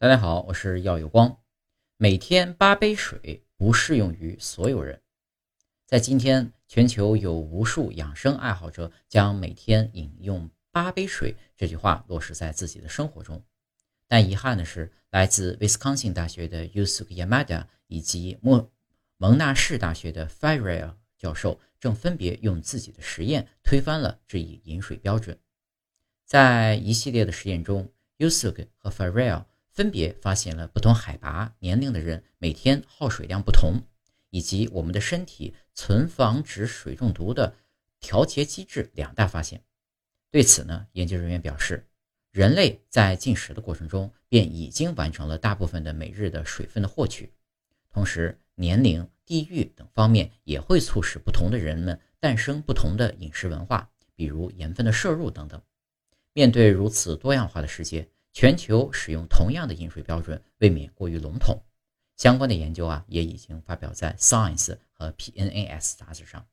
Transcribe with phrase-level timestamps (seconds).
[0.00, 1.40] 大家好，我是耀有光。
[1.96, 5.02] 每天八杯水不适用于所有人。
[5.86, 13.42] 在今天，全球有无数养生爱好者将每天饮用八杯水这句话落实在自己的生活中。
[14.06, 18.70] 但遗憾的是，来自威斯康星大学的 Yusuke Yamada 以及莫
[19.16, 25.40] 蒙纳士大学的 Farrell 教授正分别用自己的实验推翻了这一饮水标准。
[26.24, 29.46] 在一系列的实验中，Yusuke 和 Farrell
[29.78, 33.80] 分别发现了不同海拔、年龄的人每天耗水量不同，
[34.30, 37.54] 以及我们的身体存防止水中毒的
[38.00, 39.62] 调节机制两大发现。
[40.32, 41.86] 对此呢，研究人员表示，
[42.32, 47.32] 人类在进食的过程中便已经完成了大部分的每日的水分的获取。
[47.92, 55.62] 同时，年龄、地域等方面也会促使不同的人们诞生不同的饮食文化，比如盐分的摄入等等。
[56.32, 58.08] 面对如此多样化的世界。
[58.40, 61.60] 全球使用同样的饮水标准，未免过于笼统。
[62.16, 66.46] 相关的研究啊，也已经发表在《Science》和《PNAS》杂志上。